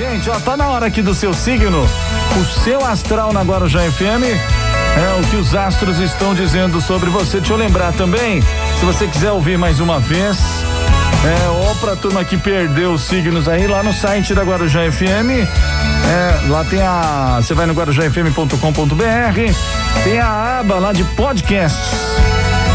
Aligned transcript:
Gente, 0.00 0.30
ó, 0.30 0.40
tá 0.40 0.56
na 0.56 0.66
hora 0.70 0.86
aqui 0.86 1.02
do 1.02 1.14
seu 1.14 1.34
signo, 1.34 1.86
o 2.40 2.44
seu 2.64 2.82
astral 2.82 3.34
na 3.34 3.42
Guarujá 3.42 3.80
FM. 3.80 4.24
É 4.24 5.20
o 5.20 5.28
que 5.28 5.36
os 5.36 5.54
astros 5.54 5.98
estão 5.98 6.34
dizendo 6.34 6.80
sobre 6.80 7.10
você. 7.10 7.36
Deixa 7.36 7.52
eu 7.52 7.58
lembrar 7.58 7.92
também, 7.92 8.40
se 8.40 8.86
você 8.86 9.06
quiser 9.06 9.30
ouvir 9.30 9.58
mais 9.58 9.78
uma 9.78 10.00
vez, 10.00 10.38
é, 11.22 11.48
ou 11.50 11.74
pra 11.76 11.96
turma 11.96 12.24
que 12.24 12.38
perdeu 12.38 12.94
os 12.94 13.02
signos 13.02 13.46
aí, 13.46 13.66
lá 13.66 13.82
no 13.82 13.92
site 13.92 14.32
da 14.32 14.42
Guarujá 14.42 14.90
FM. 14.90 15.46
É, 16.08 16.48
lá 16.48 16.64
tem 16.64 16.80
a. 16.80 17.38
Você 17.42 17.52
vai 17.52 17.66
no 17.66 17.74
guarujafm.com.br, 17.74 19.52
tem 20.02 20.18
a 20.18 20.60
aba 20.60 20.78
lá 20.78 20.94
de 20.94 21.04
podcasts. 21.04 21.90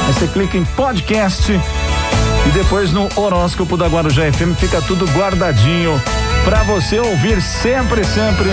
Você 0.05 0.27
clica 0.27 0.57
em 0.57 0.63
podcast 0.63 1.51
e 1.51 2.49
depois 2.51 2.93
no 2.93 3.09
horóscopo 3.15 3.75
da 3.75 3.87
Guarujá 3.87 4.31
FM 4.31 4.55
fica 4.59 4.79
tudo 4.79 5.07
guardadinho 5.07 5.99
para 6.45 6.61
você 6.61 6.99
ouvir 6.99 7.41
sempre, 7.41 8.03
sempre 8.05 8.51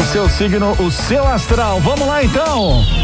o 0.00 0.04
seu 0.06 0.28
signo, 0.30 0.72
o 0.82 0.90
seu 0.90 1.28
astral. 1.28 1.78
Vamos 1.78 2.08
lá 2.08 2.24
então. 2.24 3.03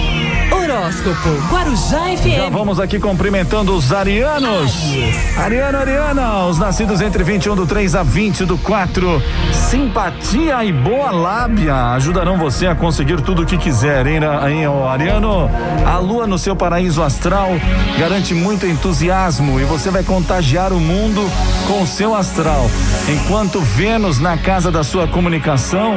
Horóscopo 0.52 1.28
Guarujá 1.50 2.16
FM. 2.16 2.36
Já 2.36 2.48
vamos 2.48 2.80
aqui 2.80 2.98
cumprimentando 2.98 3.74
os 3.74 3.92
arianos. 3.92 4.72
Aries. 4.74 5.38
Ariano, 5.38 5.78
Ariana, 5.78 6.46
os 6.46 6.58
nascidos 6.58 7.00
entre 7.00 7.22
21 7.22 7.54
do 7.54 7.66
3 7.66 7.94
a 7.94 8.02
20 8.02 8.44
do 8.44 8.58
4. 8.58 9.22
Simpatia 9.52 10.64
e 10.64 10.72
boa 10.72 11.10
lábia 11.10 11.92
ajudarão 11.92 12.36
você 12.36 12.66
a 12.66 12.74
conseguir 12.74 13.20
tudo 13.20 13.42
o 13.42 13.46
que 13.46 13.56
quiser, 13.56 14.06
hein, 14.06 14.20
hein 14.48 14.66
Ariano? 14.88 15.50
A 15.86 15.98
lua 15.98 16.26
no 16.26 16.38
seu 16.38 16.56
paraíso 16.56 17.02
astral 17.02 17.50
garante 17.98 18.34
muito 18.34 18.66
entusiasmo 18.66 19.60
e 19.60 19.64
você 19.64 19.90
vai 19.90 20.02
contagiar 20.02 20.72
o 20.72 20.80
mundo 20.80 21.22
com 21.66 21.82
o 21.82 21.86
seu 21.86 22.14
astral. 22.14 22.70
Enquanto 23.08 23.60
Vênus 23.60 24.18
na 24.18 24.36
casa 24.36 24.70
da 24.70 24.82
sua 24.82 25.06
comunicação 25.06 25.94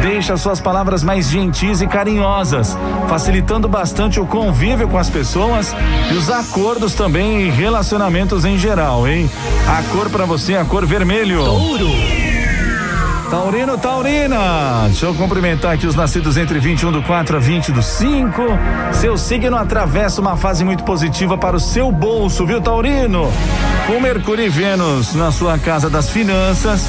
deixa 0.00 0.36
suas 0.36 0.60
palavras 0.60 1.02
mais 1.02 1.28
gentis 1.28 1.80
e 1.80 1.86
carinhosas, 1.86 2.76
facilitando 3.08 3.68
bastante 3.68 4.18
o 4.18 4.26
convívio 4.26 4.88
com 4.88 4.98
as 4.98 5.10
pessoas 5.10 5.74
e 6.10 6.14
os 6.14 6.30
acordos 6.30 6.94
também 6.94 7.48
em 7.48 7.50
relacionamentos 7.50 8.44
em 8.44 8.58
geral, 8.58 9.06
hein? 9.06 9.30
A 9.68 9.82
cor 9.92 10.08
para 10.10 10.24
você 10.24 10.54
é 10.54 10.60
a 10.60 10.64
cor 10.64 10.86
vermelho. 10.86 11.44
Touro. 11.44 11.90
Taurino, 13.30 13.78
Taurina. 13.78 14.86
Deixa 14.86 15.06
eu 15.06 15.14
cumprimentar 15.14 15.74
aqui 15.74 15.86
os 15.86 15.94
nascidos 15.94 16.36
entre 16.36 16.58
21 16.58 16.90
do 16.90 17.00
4 17.00 17.36
a 17.36 17.38
20 17.38 17.70
do 17.70 17.80
5. 17.80 18.42
Seu 18.92 19.16
signo 19.16 19.56
atravessa 19.56 20.20
uma 20.20 20.36
fase 20.36 20.64
muito 20.64 20.82
positiva 20.82 21.38
para 21.38 21.54
o 21.54 21.60
seu 21.60 21.92
bolso, 21.92 22.44
viu, 22.44 22.60
Taurino? 22.60 23.32
Com 23.86 24.00
Mercúrio 24.00 24.44
e 24.44 24.48
Vênus 24.48 25.14
na 25.14 25.30
sua 25.30 25.56
casa 25.58 25.88
das 25.88 26.10
finanças, 26.10 26.88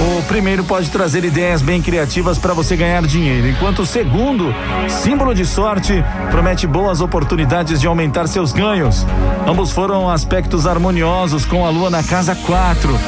o 0.00 0.22
primeiro 0.22 0.64
pode 0.64 0.90
trazer 0.90 1.24
ideias 1.24 1.60
bem 1.60 1.82
criativas 1.82 2.38
para 2.38 2.54
você 2.54 2.76
ganhar 2.76 3.02
dinheiro, 3.02 3.48
enquanto 3.48 3.82
o 3.82 3.86
segundo, 3.86 4.54
símbolo 4.88 5.34
de 5.34 5.44
sorte, 5.44 6.02
promete 6.30 6.66
boas 6.66 7.00
oportunidades 7.00 7.80
de 7.80 7.86
aumentar 7.86 8.26
seus 8.26 8.52
ganhos. 8.52 9.06
Ambos 9.46 9.70
foram 9.72 10.08
aspectos 10.08 10.66
harmoniosos 10.66 11.44
com 11.44 11.66
a 11.66 11.70
lua 11.70 11.90
na 11.90 12.02
casa 12.02 12.34
4 12.34 12.98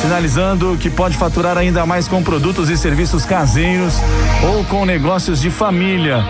sinalizando 0.00 0.78
que 0.78 0.88
pode 0.88 1.16
faturar 1.16 1.58
ainda 1.58 1.84
mais 1.84 2.08
com 2.08 2.22
produtos 2.22 2.70
e 2.70 2.76
serviços 2.76 3.26
caseiros 3.26 3.94
ou 4.42 4.64
com 4.64 4.86
negócios 4.86 5.40
de 5.40 5.50
família. 5.50 6.24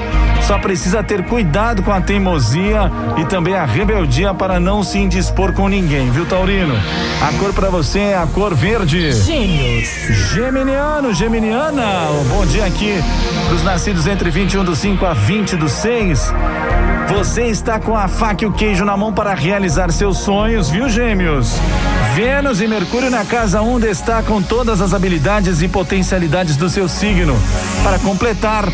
Só 0.51 0.59
precisa 0.59 1.01
ter 1.01 1.23
cuidado 1.27 1.81
com 1.81 1.93
a 1.93 2.01
teimosia 2.01 2.91
e 3.17 3.25
também 3.25 3.55
a 3.55 3.65
rebeldia 3.65 4.35
para 4.35 4.59
não 4.59 4.83
se 4.83 4.99
indispor 4.99 5.53
com 5.53 5.69
ninguém, 5.69 6.11
viu, 6.11 6.27
Taurino? 6.27 6.75
A 7.23 7.33
cor 7.39 7.53
para 7.53 7.71
você 7.71 8.01
é 8.01 8.17
a 8.17 8.27
cor 8.27 8.53
verde. 8.53 9.13
Gêmeos. 9.13 9.89
Geminiano, 10.35 11.15
Geminiana, 11.15 12.09
bom 12.29 12.45
dia 12.47 12.67
aqui 12.67 13.01
para 13.47 13.55
os 13.55 13.63
nascidos 13.63 14.09
entre 14.09 14.29
21 14.29 14.65
do 14.65 14.75
5 14.75 15.07
a 15.07 15.15
20 15.15 15.55
do 15.55 15.69
6. 15.69 16.35
Você 17.11 17.45
está 17.45 17.79
com 17.79 17.97
a 17.97 18.09
faca 18.09 18.43
e 18.43 18.49
o 18.49 18.53
queijo 18.53 18.85
na 18.85 18.97
mão 18.97 19.13
para 19.13 19.33
realizar 19.35 19.93
seus 19.93 20.19
sonhos, 20.19 20.69
viu, 20.69 20.89
Gêmeos? 20.89 21.61
Vênus 22.15 22.61
e 22.61 22.67
Mercúrio 22.67 23.09
na 23.09 23.25
casa 23.25 23.63
1 23.63 23.75
um 23.75 23.79
destacam 23.79 24.43
todas 24.43 24.81
as 24.81 24.93
habilidades 24.93 25.63
e 25.63 25.69
potencialidades 25.69 26.57
do 26.57 26.69
seu 26.69 26.89
signo. 26.89 27.37
Para 27.85 27.99
completar, 28.01 28.65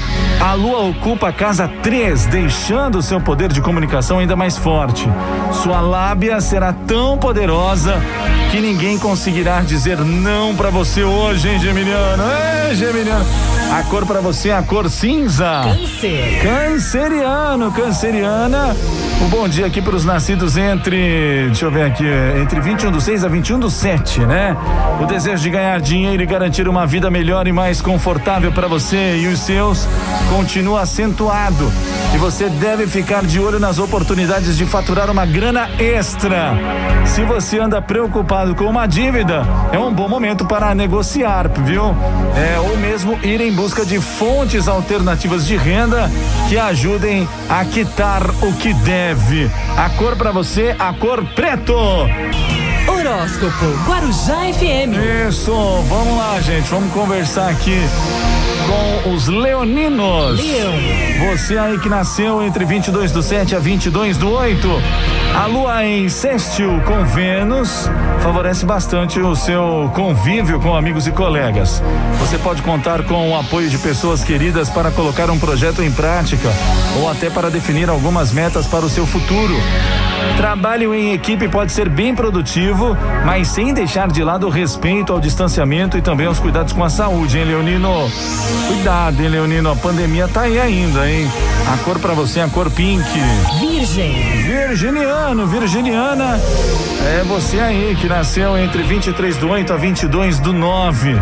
a 0.40 0.54
Lua 0.54 0.80
ocupa 0.88 1.28
a 1.28 1.32
casa 1.32 1.68
3, 1.82 2.26
deixando 2.26 3.02
seu 3.02 3.20
poder 3.20 3.52
de 3.52 3.60
comunicação 3.60 4.18
ainda 4.18 4.34
mais 4.34 4.56
forte. 4.56 5.06
Sua 5.52 5.80
lábia 5.80 6.40
será 6.40 6.72
tão 6.72 7.18
poderosa 7.18 8.00
que 8.50 8.58
ninguém 8.58 8.98
conseguirá 8.98 9.60
dizer 9.60 9.98
não 9.98 10.54
para 10.54 10.70
você 10.70 11.04
hoje, 11.04 11.48
hein, 11.48 11.58
Geminiano? 11.58 12.22
É, 12.22 12.74
Geminiano. 12.74 13.26
A 13.70 13.82
cor 13.82 14.06
para 14.06 14.20
você 14.20 14.48
é 14.48 14.56
a 14.56 14.62
cor 14.62 14.88
cinza. 14.88 15.62
Câncer. 15.62 16.42
Canceriano, 16.42 17.70
canceriana. 17.72 18.74
Um 19.18 19.28
bom 19.28 19.48
dia 19.48 19.64
aqui 19.64 19.80
para 19.80 19.96
os 19.96 20.04
nascidos 20.04 20.58
entre, 20.58 21.46
deixa 21.46 21.64
eu 21.64 21.70
ver 21.70 21.84
aqui, 21.84 22.04
entre 22.40 22.60
21 22.60 22.92
do 22.92 23.00
6 23.00 23.24
a 23.24 23.28
21 23.28 23.58
do 23.58 23.70
7, 23.70 24.20
né? 24.20 24.54
O 25.02 25.06
desejo 25.06 25.42
de 25.42 25.48
ganhar 25.48 25.80
dinheiro 25.80 26.22
e 26.22 26.26
garantir 26.26 26.68
uma 26.68 26.86
vida 26.86 27.10
melhor 27.10 27.48
e 27.48 27.52
mais 27.52 27.80
confortável 27.80 28.52
para 28.52 28.68
você 28.68 29.16
e 29.16 29.26
os 29.26 29.40
seus 29.40 29.88
continua 30.28 30.82
acentuado. 30.82 31.72
E 32.14 32.18
você 32.18 32.48
deve 32.48 32.86
ficar 32.86 33.24
de 33.24 33.40
olho 33.40 33.58
nas 33.58 33.78
oportunidades 33.78 34.56
de 34.56 34.66
faturar 34.66 35.10
uma 35.10 35.24
grana 35.24 35.70
extra. 35.78 36.52
Se 37.06 37.22
você 37.24 37.58
anda 37.58 37.80
preocupado 37.80 38.54
com 38.54 38.64
uma 38.64 38.86
dívida, 38.86 39.46
é 39.72 39.78
um 39.78 39.92
bom 39.92 40.08
momento 40.08 40.44
para 40.44 40.74
negociar, 40.74 41.48
viu? 41.64 41.94
É, 42.36 42.58
ou 42.60 42.76
mesmo 42.76 43.18
ir 43.22 43.40
em 43.40 43.52
busca 43.52 43.84
de 43.84 43.98
fontes 43.98 44.68
alternativas 44.68 45.46
de 45.46 45.56
renda 45.56 46.10
que 46.48 46.58
ajudem 46.58 47.26
a 47.48 47.64
quitar 47.64 48.22
o 48.42 48.52
que 48.54 48.74
deve. 48.74 49.05
A 49.76 49.88
cor 49.90 50.16
para 50.16 50.32
você, 50.32 50.74
a 50.78 50.92
cor 50.92 51.24
preto. 51.34 51.74
Horóscopo 52.88 53.66
Guarujá 53.86 54.52
FM. 54.52 54.94
Isso, 55.28 55.52
vamos 55.88 56.16
lá, 56.16 56.40
gente, 56.40 56.68
vamos 56.70 56.92
conversar 56.92 57.50
aqui 57.50 57.78
com 58.66 59.10
os 59.10 59.28
leoninos. 59.28 60.38
Leão. 60.38 60.72
Você 61.30 61.56
aí 61.56 61.78
que 61.78 61.88
nasceu 61.88 62.42
entre 62.42 62.64
22 62.64 63.12
do 63.12 63.22
7 63.22 63.54
a 63.54 63.58
22 63.58 64.16
do 64.16 64.30
8. 64.30 64.68
A 65.34 65.46
lua 65.46 65.84
em 65.84 66.08
sextil 66.08 66.80
com 66.86 67.04
Vênus 67.04 67.88
favorece 68.20 68.64
bastante 68.64 69.20
o 69.20 69.36
seu 69.36 69.90
convívio 69.94 70.58
com 70.60 70.74
amigos 70.74 71.06
e 71.06 71.12
colegas. 71.12 71.82
Você 72.18 72.38
pode 72.38 72.62
contar 72.62 73.02
com 73.04 73.30
o 73.30 73.38
apoio 73.38 73.68
de 73.68 73.78
pessoas 73.78 74.24
queridas 74.24 74.68
para 74.68 74.90
colocar 74.90 75.30
um 75.30 75.38
projeto 75.38 75.82
em 75.82 75.92
prática 75.92 76.48
ou 77.00 77.08
até 77.08 77.30
para 77.30 77.50
definir 77.50 77.88
algumas 77.88 78.32
metas 78.32 78.66
para 78.66 78.84
o 78.84 78.90
seu 78.90 79.06
futuro. 79.06 79.54
Trabalho 80.36 80.94
em 80.94 81.12
equipe 81.12 81.48
pode 81.48 81.72
ser 81.72 81.88
bem 81.88 82.14
produtivo, 82.14 82.96
mas 83.24 83.48
sem 83.48 83.72
deixar 83.72 84.08
de 84.08 84.22
lado 84.22 84.46
o 84.46 84.50
respeito 84.50 85.12
ao 85.12 85.20
distanciamento 85.20 85.96
e 85.96 86.02
também 86.02 86.26
aos 86.26 86.38
cuidados 86.38 86.72
com 86.72 86.84
a 86.84 86.90
saúde, 86.90 87.38
hein, 87.38 87.44
Leonino? 87.44 88.10
Cuidado, 88.68 89.22
hein, 89.22 89.28
Leonino? 89.28 89.70
A 89.70 89.76
pandemia 89.76 90.28
tá 90.28 90.42
aí 90.42 90.60
ainda, 90.60 91.10
hein? 91.10 91.30
A 91.72 91.76
cor 91.78 91.98
para 91.98 92.14
você 92.14 92.38
é 92.38 92.44
a 92.44 92.48
cor 92.48 92.70
pink. 92.70 93.04
Virgem. 93.58 94.42
Virginiano, 94.42 95.46
Virginiana, 95.48 96.40
é 97.04 97.24
você 97.24 97.58
aí 97.58 97.96
que 98.00 98.08
nasceu 98.08 98.56
entre 98.56 98.84
23 98.84 99.36
do 99.36 99.48
8 99.48 99.72
a 99.72 99.76
22 99.76 100.38
do 100.38 100.52
9. 100.52 101.20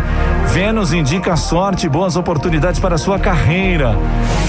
Vênus 0.53 0.93
indica 0.93 1.35
sorte 1.35 1.87
e 1.87 1.89
boas 1.89 2.15
oportunidades 2.15 2.79
para 2.79 2.93
a 2.93 2.97
sua 2.97 3.17
carreira. 3.17 3.97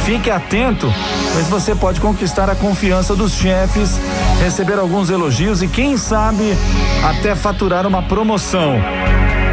Fique 0.04 0.30
atento, 0.30 0.92
pois 1.32 1.48
você 1.48 1.74
pode 1.74 1.98
conquistar 1.98 2.50
a 2.50 2.54
confiança 2.54 3.16
dos 3.16 3.32
chefes, 3.32 3.98
receber 4.42 4.78
alguns 4.78 5.08
elogios 5.08 5.62
e, 5.62 5.68
quem 5.68 5.96
sabe, 5.96 6.56
até 7.02 7.34
faturar 7.34 7.86
uma 7.86 8.02
promoção. 8.02 8.74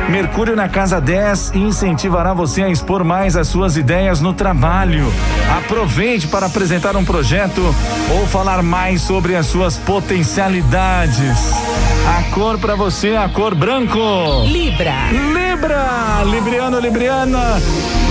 Mercúrio 0.09 0.55
na 0.55 0.69
casa 0.69 0.99
10 0.99 1.53
incentivará 1.55 2.33
você 2.33 2.63
a 2.63 2.69
expor 2.69 3.03
mais 3.03 3.35
as 3.35 3.47
suas 3.47 3.77
ideias 3.77 4.21
no 4.21 4.33
trabalho. 4.33 5.05
Aproveite 5.57 6.27
para 6.27 6.45
apresentar 6.45 6.95
um 6.95 7.05
projeto 7.05 7.61
ou 8.11 8.27
falar 8.27 8.61
mais 8.61 9.01
sobre 9.01 9.35
as 9.35 9.47
suas 9.47 9.77
potencialidades. 9.77 11.51
A 12.07 12.23
cor 12.33 12.57
para 12.59 12.75
você 12.75 13.09
é 13.09 13.17
a 13.17 13.29
cor 13.29 13.55
branco. 13.55 13.97
Libra. 14.45 14.93
Libra, 15.11 15.42
Libriano, 16.25 16.77
Libriana, 16.77 17.61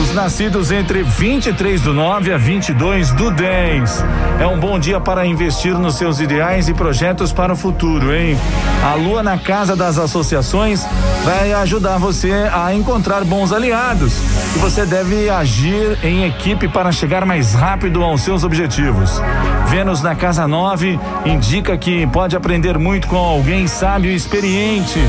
os 0.03 0.15
nascidos 0.15 0.73
entre 0.73 1.03
23 1.03 1.83
do 1.83 1.93
9 1.93 2.33
a 2.33 2.39
22 2.39 3.11
do 3.13 3.31
10. 3.31 4.05
É 4.41 4.47
um 4.47 4.59
bom 4.59 4.79
dia 4.79 4.99
para 4.99 5.27
investir 5.27 5.79
nos 5.79 5.97
seus 5.97 6.19
ideais 6.19 6.71
e 6.71 6.75
projetos 6.75 7.31
para 7.31 7.53
o 7.53 7.57
futuro, 7.57 8.15
hein? 8.15 8.39
A 8.83 8.95
lua 8.95 9.23
na 9.23 9.37
casa 9.37 9.77
das 9.77 9.99
associações 9.99 10.87
vai 11.25 11.53
ajudar 11.53 11.99
você 11.99 12.33
a 12.51 12.73
encontrar 12.73 13.23
bons 13.23 13.53
aliados. 13.53 14.15
E 14.57 14.59
você 14.59 14.87
deve 14.87 15.29
agir 15.29 15.99
em 16.03 16.25
equipe 16.25 16.69
para 16.69 16.91
chegar 16.91 17.27
mais 17.27 17.53
rápido 17.53 18.03
aos 18.03 18.23
seus 18.23 18.45
objetivos. 18.45 19.21
Vênus 19.67 20.01
na 20.01 20.15
casa 20.15 20.49
9 20.49 20.99
indica 21.27 21.77
que 21.77 22.07
pode 22.07 22.35
aprender 22.35 22.79
muito 22.79 23.07
com 23.09 23.19
alguém 23.19 23.67
sábio 23.67 24.11
e 24.11 24.15
experiente. 24.15 25.01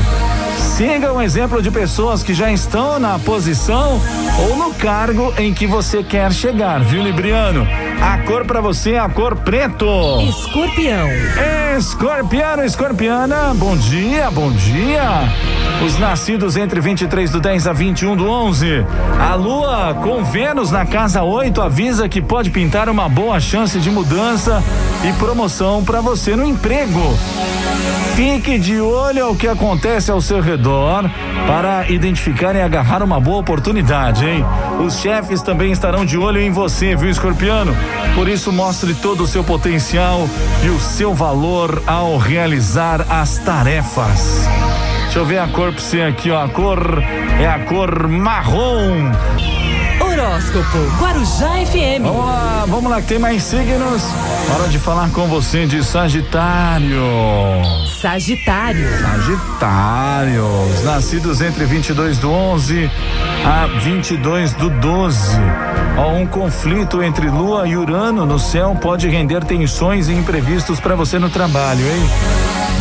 Siga 0.56 1.12
o 1.12 1.20
exemplo 1.20 1.62
de 1.62 1.70
pessoas 1.70 2.22
que 2.22 2.34
já 2.34 2.50
estão 2.50 2.98
na 2.98 3.18
posição 3.18 4.00
ou 4.48 4.56
no 4.56 4.74
cargo 4.74 5.32
em 5.38 5.52
que 5.54 5.66
você 5.66 6.02
quer 6.02 6.32
chegar, 6.32 6.80
viu, 6.80 7.02
Libriano? 7.02 7.66
A 8.04 8.18
cor 8.18 8.44
para 8.44 8.60
você 8.60 8.92
é 8.92 8.98
a 8.98 9.08
cor 9.08 9.34
preto. 9.36 9.86
Escorpião. 10.28 11.08
Escorpiano, 11.78 12.62
escorpiana, 12.62 13.54
bom 13.54 13.74
dia, 13.74 14.30
bom 14.30 14.52
dia. 14.52 15.22
Os 15.82 15.98
nascidos 15.98 16.54
entre 16.58 16.82
23 16.82 17.30
do 17.30 17.40
10 17.40 17.66
a 17.66 17.72
21 17.72 18.14
do 18.14 18.28
11. 18.28 18.84
A 19.18 19.34
lua 19.34 19.94
com 20.02 20.22
Vênus 20.22 20.70
na 20.70 20.84
casa 20.84 21.22
8 21.22 21.62
avisa 21.62 22.06
que 22.06 22.20
pode 22.20 22.50
pintar 22.50 22.90
uma 22.90 23.08
boa 23.08 23.40
chance 23.40 23.80
de 23.80 23.90
mudança 23.90 24.62
e 25.02 25.10
promoção 25.14 25.82
para 25.82 26.02
você 26.02 26.36
no 26.36 26.44
emprego. 26.44 27.00
Fique 28.14 28.58
de 28.58 28.80
olho 28.80 29.24
ao 29.24 29.34
que 29.34 29.48
acontece 29.48 30.10
ao 30.10 30.20
seu 30.20 30.40
redor 30.40 31.10
para 31.48 31.90
identificar 31.90 32.54
e 32.54 32.62
agarrar 32.62 33.02
uma 33.02 33.18
boa 33.18 33.38
oportunidade, 33.38 34.24
hein? 34.24 34.44
Os 34.78 35.00
chefes 35.00 35.42
também 35.42 35.72
estarão 35.72 36.04
de 36.04 36.16
olho 36.16 36.40
em 36.40 36.52
você, 36.52 36.94
viu, 36.94 37.10
escorpiano? 37.10 37.74
Por 38.14 38.28
isso, 38.28 38.52
mostre 38.52 38.94
todo 38.94 39.24
o 39.24 39.26
seu 39.26 39.42
potencial 39.42 40.28
e 40.62 40.68
o 40.68 40.78
seu 40.78 41.12
valor 41.14 41.82
ao 41.86 42.16
realizar 42.16 43.04
as 43.10 43.38
tarefas. 43.38 44.46
Deixa 45.04 45.18
eu 45.18 45.26
ver 45.26 45.38
a 45.38 45.48
cor 45.48 45.72
pra 45.72 45.80
você 45.80 46.02
aqui, 46.02 46.30
ó. 46.30 46.44
A 46.44 46.48
cor 46.48 47.02
é 47.40 47.46
a 47.46 47.58
cor 47.60 48.08
marrom. 48.08 49.12
Horóscopo 50.00 50.78
Guarujá 51.00 51.64
FM. 51.66 52.02
Vamos 52.02 52.26
lá, 52.26 52.64
vamos 52.66 52.90
lá, 52.90 53.00
que 53.00 53.08
tem 53.08 53.18
mais 53.18 53.42
signos. 53.42 54.02
Hora 54.52 54.68
de 54.68 54.78
falar 54.78 55.10
com 55.10 55.26
você 55.26 55.66
de 55.66 55.82
Sagitário. 55.84 57.02
Sagitário. 58.00 58.88
Sagitário. 59.00 60.44
Os 60.70 60.84
nascidos 60.84 61.40
entre 61.40 61.64
22 61.64 62.18
do 62.18 62.30
11 62.30 62.90
a 63.44 63.66
22 63.80 64.52
do 64.54 64.70
12. 64.70 65.38
Um 65.96 66.26
conflito 66.26 67.02
entre 67.02 67.28
Lua 67.28 67.68
e 67.68 67.76
Urano 67.76 68.26
no 68.26 68.38
céu 68.38 68.76
pode 68.80 69.08
render 69.08 69.44
tensões 69.44 70.08
e 70.08 70.12
imprevistos 70.12 70.80
para 70.80 70.96
você 70.96 71.18
no 71.18 71.30
trabalho, 71.30 71.80
hein? 71.80 72.10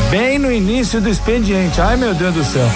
Bem 0.10 0.40
no 0.40 0.52
início 0.52 1.00
do 1.00 1.10
expediente. 1.10 1.80
Ai, 1.80 1.96
meu 1.96 2.14
Deus 2.16 2.34
do 2.34 2.44
céu. 2.44 2.68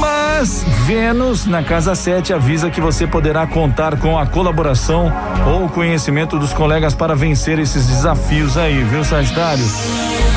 Mas 0.00 0.64
Vênus, 0.86 1.46
na 1.46 1.62
casa 1.62 1.94
7, 1.94 2.32
avisa 2.32 2.70
que 2.70 2.80
você 2.80 3.06
poderá 3.06 3.46
contar 3.46 3.96
com 3.98 4.18
a 4.18 4.26
colaboração 4.26 5.12
ou 5.46 5.68
conhecimento 5.68 6.38
dos 6.38 6.52
colegas 6.52 6.94
para 6.94 7.14
vencer 7.14 7.58
esses 7.58 7.86
desafios 7.86 8.56
aí, 8.56 8.82
viu, 8.84 9.04
Sagitário? 9.04 9.64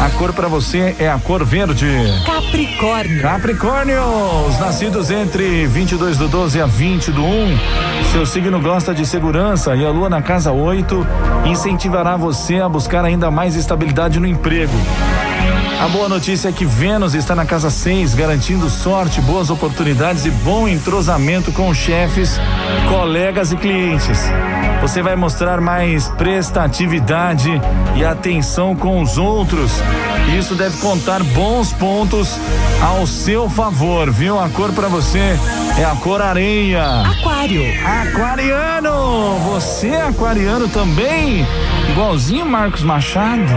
A 0.02 0.10
cor 0.10 0.34
para 0.34 0.48
você 0.48 0.96
é 0.98 1.08
a 1.08 1.20
cor 1.20 1.46
verde. 1.46 1.86
Capricórnio. 2.26 3.22
Capricórnio, 3.22 4.02
os 4.48 4.60
nascidos 4.60 5.12
entre 5.12 5.68
22 5.68 6.18
do 6.18 6.28
12 6.28 6.60
a 6.60 6.66
20 6.66 7.12
do 7.12 7.24
1. 7.24 7.60
Seu 8.12 8.26
signo 8.26 8.60
gosta 8.60 8.96
de 8.96 9.06
segurança 9.06 9.76
e 9.76 9.86
a 9.86 9.92
lua 9.92 10.10
na 10.10 10.20
casa 10.20 10.52
8 10.52 11.06
incentivará 11.46 12.18
você 12.18 12.56
a 12.56 12.68
buscar 12.68 13.06
ainda 13.06 13.30
mais 13.30 13.56
estabilidade 13.56 14.20
no 14.20 14.26
emprego. 14.26 14.74
A 15.82 15.88
boa 15.88 16.08
notícia 16.08 16.50
é 16.50 16.52
que 16.52 16.64
Vênus 16.64 17.16
está 17.16 17.34
na 17.34 17.46
casa 17.46 17.70
6, 17.70 18.14
garantindo 18.14 18.70
sorte, 18.70 19.20
boas 19.22 19.50
oportunidades 19.50 20.26
e 20.26 20.30
bom 20.30 20.68
entrosamento 20.68 21.52
com 21.52 21.74
chefes, 21.74 22.40
colegas 22.88 23.52
e 23.52 23.58
clientes. 23.58 24.20
Você 24.82 25.02
vai 25.02 25.16
mostrar 25.16 25.60
mais 25.60 26.08
prestatividade 26.10 27.50
e 27.96 28.06
atenção 28.06 28.76
com 28.76 29.02
os 29.02 29.18
outros. 29.18 29.72
Isso 30.38 30.56
deve 30.56 30.78
contar 30.78 31.24
bons 31.24 31.74
pontos 31.74 32.38
ao 32.82 33.06
seu 33.06 33.50
favor, 33.50 34.12
viu? 34.12 34.40
A 34.40 34.50
cor 34.50 34.72
para 34.74 34.88
você 34.88 35.38
é 35.78 35.84
a 35.84 35.96
cor 35.96 36.22
areia. 36.22 36.84
Aquário. 37.02 37.64
Aquariano! 37.86 39.40
Você 39.52 39.90
é 39.90 40.02
aquariano 40.02 40.68
também? 40.68 41.46
Igualzinho 41.90 42.46
Marcos 42.46 42.84
Machado? 42.84 43.54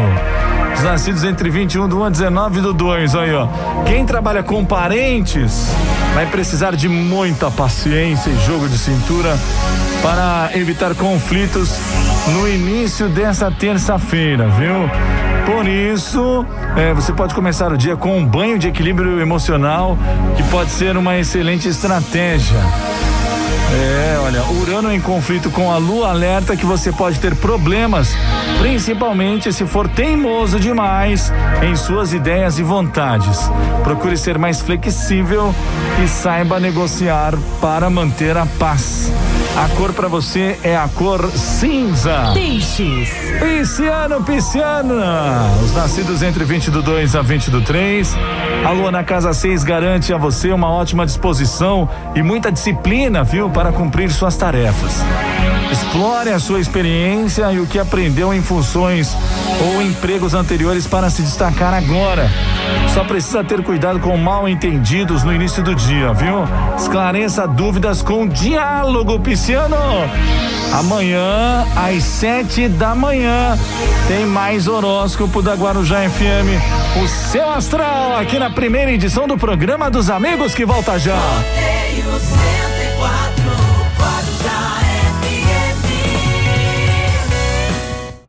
Os 0.75 0.83
nascidos 0.83 1.23
entre 1.23 1.49
21 1.49 1.84
do 1.89 1.99
1 2.01 2.05
a 2.05 2.11
19 2.11 2.61
do 2.61 2.73
2, 2.73 3.15
aí 3.15 3.35
ó. 3.35 3.49
Quem 3.85 4.05
trabalha 4.05 4.43
com 4.43 4.65
parentes 4.65 5.71
vai 6.15 6.27
precisar 6.27 6.77
de 6.77 6.89
muita 6.89 7.51
paciência 7.51 8.31
e 8.31 8.39
jogo 8.47 8.69
de 8.69 8.79
cintura 8.79 9.37
para 10.03 10.51
evitar 10.55 10.95
conflitos 10.95 11.79
no 12.33 12.49
início 12.49 13.09
dessa 13.09 13.51
terça-feira, 13.51 14.49
viu? 14.49 14.89
Por 15.47 15.69
isso, 15.69 16.45
é, 16.77 16.95
você 16.95 17.13
pode 17.13 17.35
começar 17.35 17.73
o 17.73 17.77
dia 17.77 17.97
com 17.97 18.17
um 18.17 18.25
banho 18.25 18.59
de 18.59 18.69
equilíbrio 18.69 19.21
emocional, 19.21 19.99
que 20.37 20.43
pode 20.45 20.71
ser 20.71 20.97
uma 20.97 21.19
excelente 21.19 21.69
estratégia. 21.69 22.59
É, 23.73 24.04
Urano 24.65 24.91
em 24.91 24.99
conflito 24.99 25.51
com 25.51 25.71
a 25.71 25.77
Lua 25.77 26.09
alerta 26.09 26.57
que 26.57 26.65
você 26.65 26.91
pode 26.91 27.21
ter 27.21 27.35
problemas, 27.35 28.17
principalmente 28.59 29.53
se 29.53 29.67
for 29.67 29.87
teimoso 29.87 30.59
demais 30.59 31.31
em 31.63 31.77
suas 31.77 32.15
ideias 32.15 32.59
e 32.59 32.63
vontades. 32.63 33.51
Procure 33.83 34.17
ser 34.17 34.39
mais 34.39 34.63
flexível 34.63 35.55
e 36.03 36.09
saiba 36.09 36.59
negociar 36.59 37.35
para 37.61 37.91
manter 37.91 38.39
a 38.39 38.47
paz. 38.59 39.13
A 39.57 39.69
cor 39.77 39.93
para 39.93 40.09
você 40.09 40.59
é 40.65 40.77
a 40.77 40.89
cor 40.89 41.31
cinza. 41.31 42.33
Peixes. 42.35 43.11
Pisciano, 43.41 44.23
Pisciana. 44.25 45.49
Os 45.63 45.73
nascidos 45.73 46.23
entre 46.23 46.45
20 46.45 46.71
do 46.71 46.83
2 46.83 47.15
a 47.15 47.23
20 47.23 47.51
do 47.51 47.61
3. 47.63 48.17
A 48.67 48.71
lua 48.71 48.91
na 48.91 49.05
casa 49.05 49.33
6 49.33 49.63
garante 49.63 50.13
a 50.13 50.19
você 50.19 50.53
uma 50.53 50.69
ótima 50.69 51.07
disposição 51.07 51.89
e 52.15 52.23
muita 52.23 52.51
disciplina, 52.51 53.23
viu, 53.23 53.49
para 53.49 53.71
cumprir 53.73 54.11
suas 54.11 54.37
tarefas. 54.37 55.03
Explore 55.75 56.31
a 56.31 56.39
sua 56.39 56.61
experiência 56.61 57.51
e 57.51 57.59
o 57.59 57.67
que 57.67 57.81
aprendeu 57.81 58.33
em 58.33 58.41
funções 58.41 59.17
ou 59.61 59.83
empregos 59.83 60.33
anteriores 60.33 60.87
para 60.87 61.11
se 61.11 61.21
destacar 61.21 61.75
agora. 61.75 62.31
Só 62.95 63.03
precisa 63.03 63.43
ter 63.43 63.61
cuidado 63.61 63.99
com 63.99 64.17
mal 64.17 64.49
entendidos 64.49 65.25
no 65.25 65.35
início 65.35 65.65
do 65.65 65.75
dia, 65.75 66.13
viu? 66.13 66.45
Esclareça 66.79 67.49
dúvidas 67.49 68.03
com 68.03 68.25
diálogo, 68.25 69.19
Pisciano. 69.19 69.77
Amanhã, 70.73 71.67
às 71.75 72.05
sete 72.05 72.69
da 72.69 72.95
manhã, 72.95 73.59
tem 74.07 74.25
mais 74.27 74.69
horóscopo 74.69 75.43
da 75.43 75.55
Guarujá 75.55 76.09
FM. 76.09 77.03
O 77.03 77.09
seu 77.09 77.51
astral 77.51 78.17
aqui 78.17 78.39
na 78.39 78.49
primeira 78.49 78.93
edição 78.93 79.27
do 79.27 79.37
programa 79.37 79.91
dos 79.91 80.09
amigos 80.09 80.55
que 80.55 80.65
volta 80.65 81.01
já. 81.01 81.19